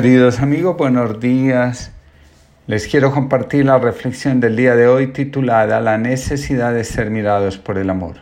[0.00, 1.90] Queridos amigos, buenos días.
[2.68, 7.58] Les quiero compartir la reflexión del día de hoy titulada La necesidad de ser mirados
[7.58, 8.18] por el amor.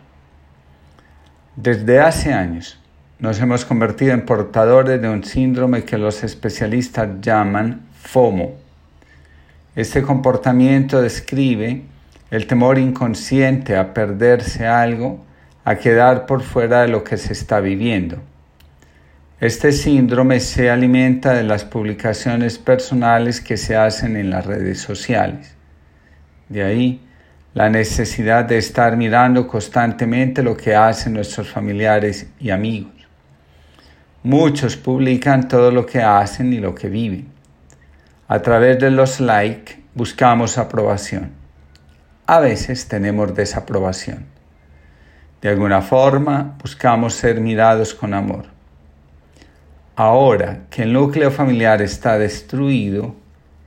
[1.54, 2.80] Desde hace años
[3.18, 8.54] nos hemos convertido en portadores de un síndrome que los especialistas llaman FOMO.
[9.74, 11.82] Este comportamiento describe
[12.30, 15.22] el temor inconsciente a perderse algo,
[15.62, 18.22] a quedar por fuera de lo que se está viviendo.
[19.38, 25.54] Este síndrome se alimenta de las publicaciones personales que se hacen en las redes sociales.
[26.48, 27.02] De ahí
[27.52, 32.94] la necesidad de estar mirando constantemente lo que hacen nuestros familiares y amigos.
[34.22, 37.28] Muchos publican todo lo que hacen y lo que viven.
[38.28, 41.32] A través de los likes buscamos aprobación.
[42.26, 44.24] A veces tenemos desaprobación.
[45.42, 48.55] De alguna forma buscamos ser mirados con amor.
[49.98, 53.14] Ahora que el núcleo familiar está destruido,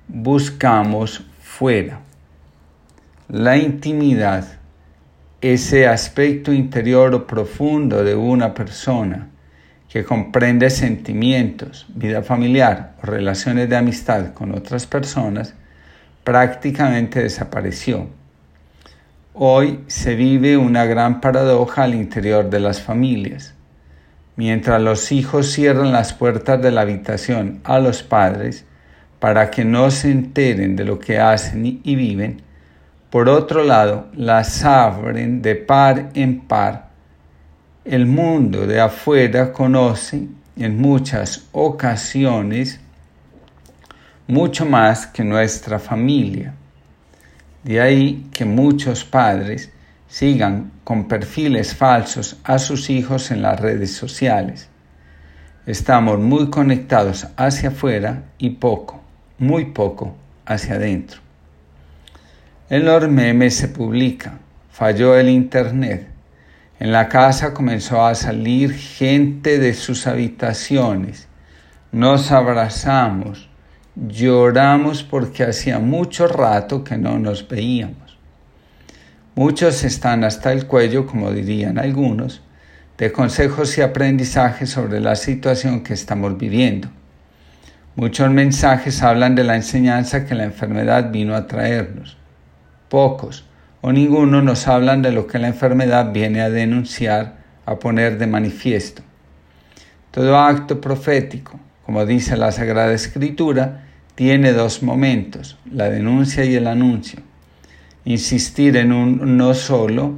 [0.07, 2.01] buscamos fuera.
[3.27, 4.45] La intimidad,
[5.41, 9.29] ese aspecto interior o profundo de una persona
[9.89, 15.55] que comprende sentimientos, vida familiar o relaciones de amistad con otras personas,
[16.23, 18.07] prácticamente desapareció.
[19.34, 23.55] Hoy se vive una gran paradoja al interior de las familias
[24.40, 28.63] mientras los hijos cierran las puertas de la habitación a los padres
[29.20, 32.41] para que no se enteren de lo que hacen y viven,
[33.10, 36.87] por otro lado las abren de par en par.
[37.84, 42.79] El mundo de afuera conoce en muchas ocasiones
[44.26, 46.54] mucho más que nuestra familia.
[47.65, 49.70] De ahí que muchos padres
[50.10, 54.68] sigan con perfiles falsos a sus hijos en las redes sociales.
[55.66, 59.01] Estamos muy conectados hacia afuera y poco,
[59.38, 61.21] muy poco hacia adentro.
[62.71, 64.40] En los memes se publica,
[64.72, 66.07] falló el internet.
[66.79, 71.28] En la casa comenzó a salir gente de sus habitaciones.
[71.91, 73.47] Nos abrazamos,
[73.95, 78.08] lloramos porque hacía mucho rato que no nos veíamos.
[79.39, 82.41] Muchos están hasta el cuello, como dirían algunos,
[82.97, 86.89] de consejos y aprendizajes sobre la situación que estamos viviendo.
[87.95, 92.17] Muchos mensajes hablan de la enseñanza que la enfermedad vino a traernos.
[92.89, 93.45] Pocos
[93.79, 98.27] o ninguno nos hablan de lo que la enfermedad viene a denunciar, a poner de
[98.27, 99.03] manifiesto.
[100.11, 103.85] Todo acto profético, como dice la Sagrada Escritura,
[104.16, 107.28] tiene dos momentos, la denuncia y el anuncio
[108.05, 110.13] insistir en un no solo,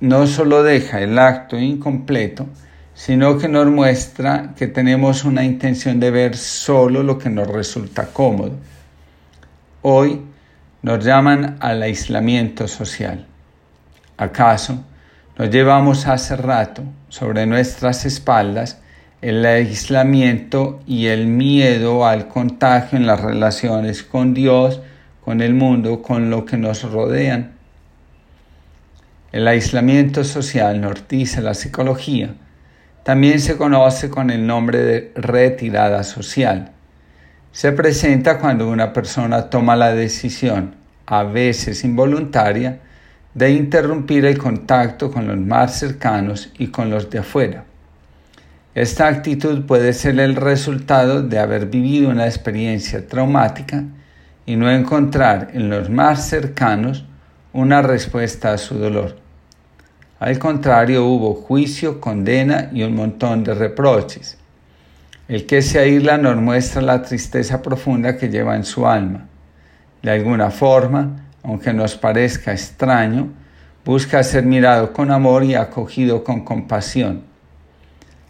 [0.00, 2.46] no solo deja el acto incompleto,
[2.94, 8.06] sino que nos muestra que tenemos una intención de ver solo lo que nos resulta
[8.12, 8.52] cómodo.
[9.82, 10.22] Hoy
[10.82, 13.26] nos llaman al aislamiento social.
[14.16, 14.84] ¿Acaso
[15.38, 18.82] nos llevamos hace rato sobre nuestras espaldas
[19.22, 24.80] el aislamiento y el miedo al contagio en las relaciones con Dios,
[25.24, 27.52] con el mundo, con lo que nos rodean.
[29.30, 32.34] El aislamiento social nortiza la psicología.
[33.04, 36.72] También se conoce con el nombre de retirada social.
[37.52, 40.74] Se presenta cuando una persona toma la decisión,
[41.06, 42.80] a veces involuntaria,
[43.34, 47.64] de interrumpir el contacto con los más cercanos y con los de afuera.
[48.74, 53.84] Esta actitud puede ser el resultado de haber vivido una experiencia traumática
[54.46, 57.04] y no encontrar en los más cercanos
[57.52, 59.16] una respuesta a su dolor.
[60.18, 64.38] Al contrario, hubo juicio, condena y un montón de reproches.
[65.28, 69.26] El que se aísla nos muestra la tristeza profunda que lleva en su alma.
[70.02, 73.30] De alguna forma, aunque nos parezca extraño,
[73.84, 77.22] busca ser mirado con amor y acogido con compasión.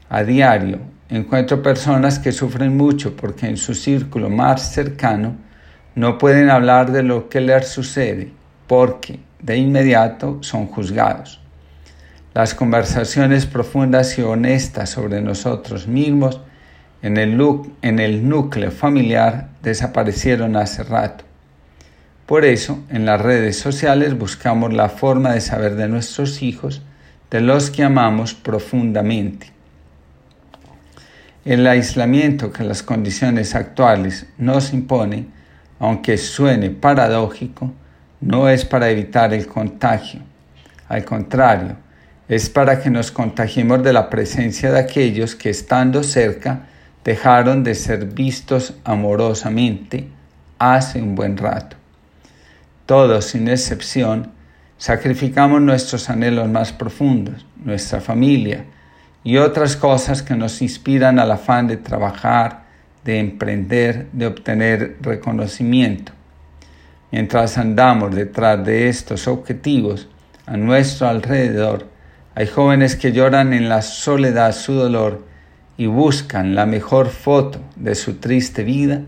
[0.08, 5.36] A diario encuentro personas que sufren mucho porque en su círculo más cercano
[5.94, 8.32] no pueden hablar de lo que les sucede
[8.66, 11.40] porque de inmediato son juzgados.
[12.34, 16.40] Las conversaciones profundas y honestas sobre nosotros mismos
[17.02, 21.24] en el, núcleo familiar desaparecieron hace rato.
[22.26, 26.80] Por eso, en las redes sociales buscamos la forma de saber de nuestros hijos,
[27.30, 29.48] de los que amamos profundamente.
[31.44, 35.32] El aislamiento que las condiciones actuales nos imponen
[35.82, 37.72] aunque suene paradójico,
[38.20, 40.20] no es para evitar el contagio.
[40.88, 41.74] Al contrario,
[42.28, 46.66] es para que nos contagiemos de la presencia de aquellos que estando cerca
[47.02, 50.06] dejaron de ser vistos amorosamente
[50.60, 51.76] hace un buen rato.
[52.86, 54.30] Todos, sin excepción,
[54.78, 58.66] sacrificamos nuestros anhelos más profundos, nuestra familia
[59.24, 62.66] y otras cosas que nos inspiran al afán de trabajar,
[63.04, 66.12] de emprender, de obtener reconocimiento.
[67.10, 70.08] Mientras andamos detrás de estos objetivos,
[70.46, 71.86] a nuestro alrededor,
[72.34, 75.24] hay jóvenes que lloran en la soledad su dolor
[75.76, 79.02] y buscan la mejor foto de su triste vida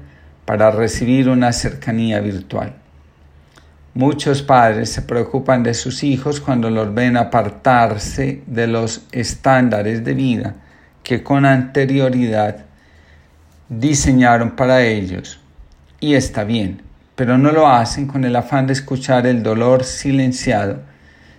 [0.44, 2.74] para recibir una cercanía virtual.
[3.94, 10.14] Muchos padres se preocupan de sus hijos cuando los ven apartarse de los estándares de
[10.14, 10.56] vida
[11.02, 12.64] que con anterioridad
[13.68, 15.40] diseñaron para ellos.
[16.00, 16.82] Y está bien,
[17.14, 20.80] pero no lo hacen con el afán de escuchar el dolor silenciado,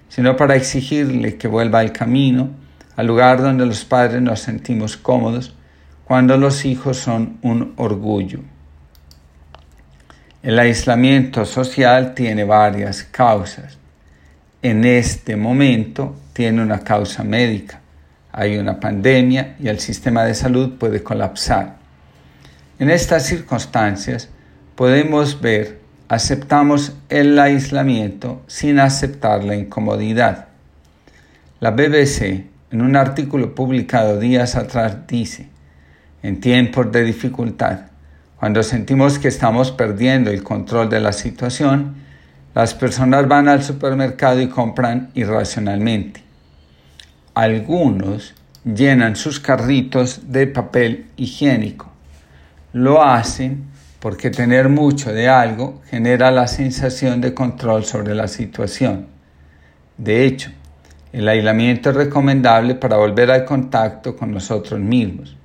[0.10, 2.50] sino para exigirle que vuelva al camino,
[2.96, 5.56] al lugar donde los padres nos sentimos cómodos,
[6.06, 8.40] cuando los hijos son un orgullo.
[10.44, 13.80] El aislamiento social tiene varias causas.
[14.62, 17.82] En este momento tiene una causa médica.
[18.32, 21.85] Hay una pandemia y el sistema de salud puede colapsar.
[22.78, 24.28] En estas circunstancias
[24.76, 25.80] podemos ver,
[26.10, 30.48] aceptamos el aislamiento sin aceptar la incomodidad.
[31.62, 35.48] La BBC, en un artículo publicado días atrás, dice,
[36.22, 37.80] en tiempos de dificultad,
[38.38, 41.96] cuando sentimos que estamos perdiendo el control de la situación,
[42.54, 46.22] las personas van al supermercado y compran irracionalmente.
[47.36, 48.34] Algunos
[48.66, 51.95] llenan sus carritos de papel higiénico.
[52.76, 53.68] Lo hacen
[54.02, 59.08] porque tener mucho de algo genera la sensación de control sobre la situación.
[59.98, 60.52] De hecho,
[61.14, 65.38] el aislamiento es recomendable para volver al contacto con nosotros mismos.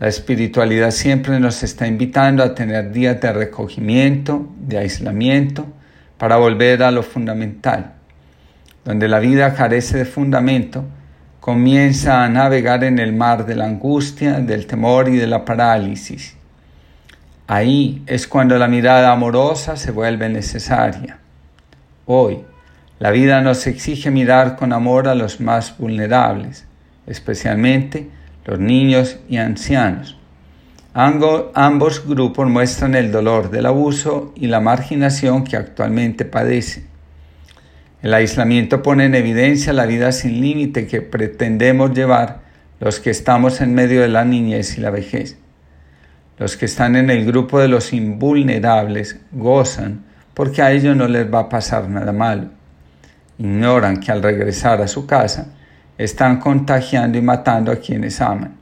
[0.00, 5.68] La espiritualidad siempre nos está invitando a tener días de recogimiento, de aislamiento,
[6.18, 7.92] para volver a lo fundamental.
[8.84, 10.84] Donde la vida carece de fundamento,
[11.38, 16.39] comienza a navegar en el mar de la angustia, del temor y de la parálisis.
[17.52, 21.18] Ahí es cuando la mirada amorosa se vuelve necesaria.
[22.06, 22.42] Hoy,
[23.00, 26.64] la vida nos exige mirar con amor a los más vulnerables,
[27.08, 28.08] especialmente
[28.44, 30.16] los niños y ancianos.
[30.94, 36.86] Ambos grupos muestran el dolor del abuso y la marginación que actualmente padecen.
[38.00, 42.42] El aislamiento pone en evidencia la vida sin límite que pretendemos llevar
[42.78, 45.36] los que estamos en medio de la niñez y la vejez.
[46.40, 51.30] Los que están en el grupo de los invulnerables gozan porque a ellos no les
[51.30, 52.46] va a pasar nada malo.
[53.36, 55.52] Ignoran que al regresar a su casa
[55.98, 58.56] están contagiando y matando a quienes aman.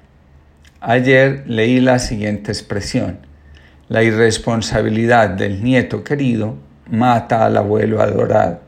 [0.81, 3.21] Ayer leí la siguiente expresión.
[3.89, 6.57] La irresponsabilidad del nieto querido
[6.91, 8.61] mata al abuelo adorado.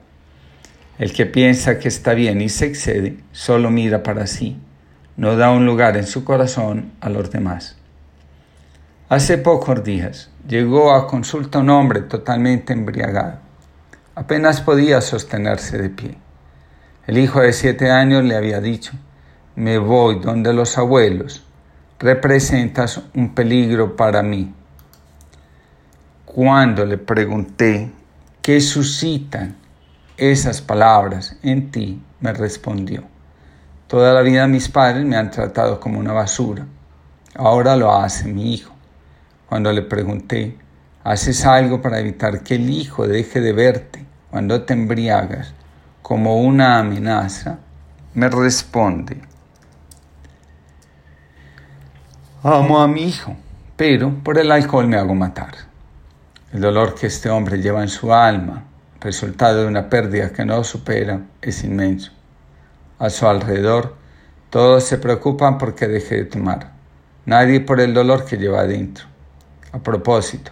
[1.00, 4.56] El que piensa que está bien y se excede solo mira para sí,
[5.16, 7.79] no da un lugar en su corazón a los demás.
[9.10, 13.40] Hace pocos días llegó a consulta un hombre totalmente embriagado.
[14.14, 16.16] Apenas podía sostenerse de pie.
[17.08, 18.92] El hijo de siete años le había dicho,
[19.56, 21.42] me voy donde los abuelos,
[21.98, 24.54] representas un peligro para mí.
[26.24, 27.90] Cuando le pregunté
[28.40, 29.56] qué suscitan
[30.18, 33.02] esas palabras en ti, me respondió,
[33.88, 36.64] toda la vida mis padres me han tratado como una basura,
[37.34, 38.76] ahora lo hace mi hijo.
[39.50, 40.56] Cuando le pregunté,
[41.04, 45.52] ¿haces algo para evitar que el hijo deje de verte cuando te embriagas?
[46.10, 47.60] como una amenaza,
[48.14, 49.20] me responde,
[52.42, 53.36] amo a mi hijo,
[53.76, 55.52] pero por el alcohol me hago matar.
[56.52, 58.64] El dolor que este hombre lleva en su alma,
[59.00, 62.10] resultado de una pérdida que no supera, es inmenso.
[62.98, 63.94] A su alrededor,
[64.50, 66.72] todos se preocupan porque deje de tomar,
[67.24, 69.04] nadie por el dolor que lleva adentro.
[69.72, 70.50] A propósito,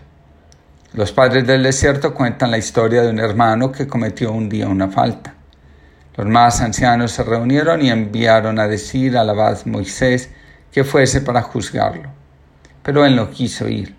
[0.93, 4.89] los padres del desierto cuentan la historia de un hermano que cometió un día una
[4.89, 5.35] falta.
[6.17, 10.31] Los más ancianos se reunieron y enviaron a decir al abad Moisés
[10.71, 12.11] que fuese para juzgarlo.
[12.85, 13.97] Pero él no quiso ir.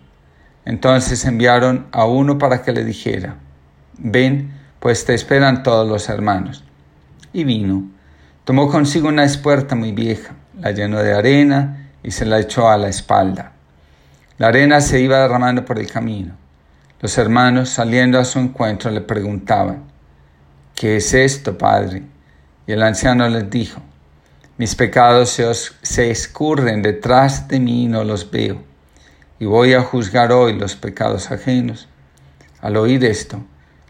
[0.63, 3.35] Entonces enviaron a uno para que le dijera,
[3.97, 6.63] ven, pues te esperan todos los hermanos.
[7.33, 7.89] Y vino.
[8.45, 12.77] Tomó consigo una espuerta muy vieja, la llenó de arena y se la echó a
[12.77, 13.51] la espalda.
[14.39, 16.33] La arena se iba derramando por el camino.
[17.01, 19.83] Los hermanos, saliendo a su encuentro, le preguntaban,
[20.75, 22.03] ¿Qué es esto, padre?
[22.65, 23.81] Y el anciano les dijo,
[24.57, 28.63] Mis pecados se, se escurren detrás de mí y no los veo.
[29.39, 31.89] Y voy a juzgar hoy los pecados ajenos.
[32.61, 33.43] Al oír esto,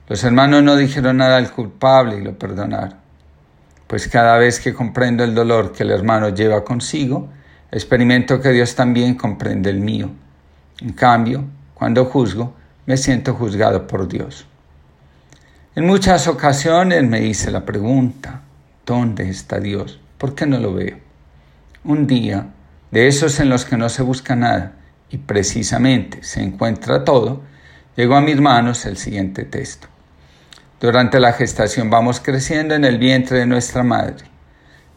[0.08, 2.96] los hermanos no dijeron nada al culpable y lo perdonaron.
[3.86, 7.30] Pues cada vez que comprendo el dolor que el hermano lleva consigo,
[7.72, 10.10] experimento que Dios también comprende el mío.
[10.82, 11.44] En cambio,
[11.74, 12.54] cuando juzgo,
[12.86, 14.46] me siento juzgado por Dios.
[15.76, 18.42] En muchas ocasiones me hice la pregunta,
[18.86, 20.00] ¿dónde está Dios?
[20.18, 20.98] ¿Por qué no lo veo?
[21.84, 22.48] Un día,
[22.92, 24.74] de esos en los que no se busca nada
[25.10, 27.42] y precisamente se encuentra todo,
[27.96, 29.88] llegó a mis manos el siguiente texto.
[30.80, 34.26] Durante la gestación vamos creciendo en el vientre de nuestra madre.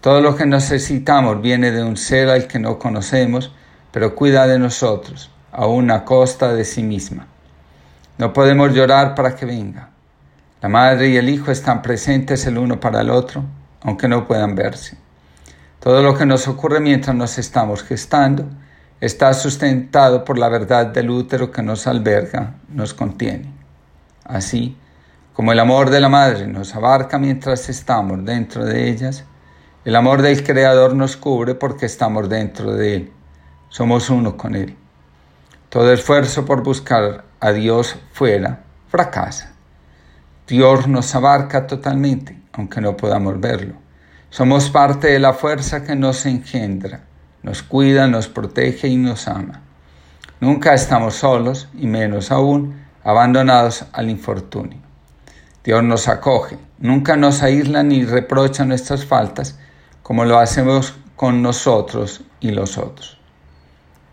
[0.01, 3.53] Todo lo que necesitamos viene de un ser al que no conocemos,
[3.91, 7.27] pero cuida de nosotros, aún a costa de sí misma.
[8.19, 9.91] No podemos llorar para que venga.
[10.61, 13.45] La madre y el hijo están presentes el uno para el otro,
[13.83, 14.97] aunque no puedan verse.
[15.81, 18.49] Todo lo que nos ocurre mientras nos estamos gestando
[19.01, 23.53] está sustentado por la verdad del útero que nos alberga, nos contiene.
[24.25, 24.77] Así,
[25.33, 29.25] como el amor de la madre nos abarca mientras estamos dentro de ellas,
[29.85, 33.13] el amor del Creador nos cubre porque estamos dentro de Él.
[33.69, 34.77] Somos uno con Él.
[35.73, 39.55] Todo esfuerzo por buscar a Dios fuera fracasa.
[40.47, 43.77] Dios nos abarca totalmente, aunque no podamos verlo.
[44.29, 47.05] Somos parte de la fuerza que nos engendra,
[47.43, 49.63] nos cuida, nos protege y nos ama.
[50.41, 54.79] Nunca estamos solos y menos aún abandonados al infortunio.
[55.65, 59.59] Dios nos acoge, nunca nos aísla ni reprocha nuestras faltas,
[60.03, 63.17] como lo hacemos con nosotros y los otros.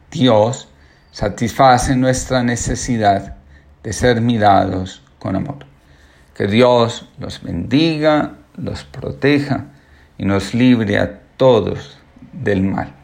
[0.10, 0.70] Dios
[1.12, 3.36] satisface nuestra necesidad
[3.84, 5.66] de ser mirados con amor.
[6.36, 9.66] Que Dios los bendiga, los proteja
[10.18, 11.98] y nos libre a todos
[12.32, 12.99] del mal.